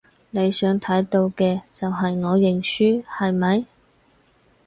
[0.31, 3.65] 你想睇到嘅就係我認輸，係咪？